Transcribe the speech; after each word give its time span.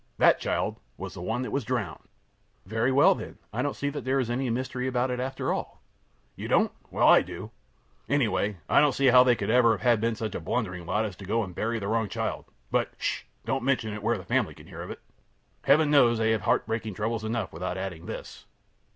That 0.17 0.39
child 0.39 0.79
was 0.97 1.13
the 1.13 1.21
one 1.21 1.43
that 1.43 1.51
was 1.51 1.63
drowned! 1.63 1.99
Q. 2.01 2.09
Very 2.65 2.91
well, 2.91 3.13
then, 3.13 3.37
I 3.53 3.61
don't 3.61 3.75
see 3.75 3.89
that 3.91 4.03
there 4.03 4.19
is 4.19 4.31
any 4.31 4.49
mystery 4.49 4.87
about 4.87 5.11
it, 5.11 5.19
after 5.19 5.53
all. 5.53 5.79
A. 5.79 6.41
You 6.41 6.47
don't? 6.47 6.71
Well, 6.89 7.07
I 7.07 7.21
do. 7.21 7.51
Anyway, 8.09 8.57
I 8.67 8.81
don't 8.81 8.93
see 8.95 9.11
how 9.13 9.23
they 9.23 9.35
could 9.35 9.51
ever 9.51 9.77
have 9.77 10.01
been 10.01 10.15
such 10.15 10.33
a 10.33 10.39
blundering 10.39 10.87
lot 10.87 11.05
as 11.05 11.15
to 11.17 11.25
go 11.25 11.43
and 11.43 11.53
bury 11.53 11.77
the 11.77 11.87
wrong 11.87 12.09
child. 12.09 12.45
But, 12.71 12.89
'sh! 12.97 13.25
don't 13.45 13.61
mention 13.63 13.93
it 13.93 14.01
where 14.01 14.17
the 14.17 14.23
family 14.25 14.55
can 14.55 14.65
hear 14.65 14.81
of 14.81 14.89
it. 14.89 15.01
Heaven 15.65 15.91
knows 15.91 16.17
they 16.17 16.31
have 16.31 16.41
heartbreaking 16.41 16.95
troubles 16.95 17.23
enough 17.23 17.53
without 17.53 17.77
adding 17.77 18.07
this. 18.07 18.47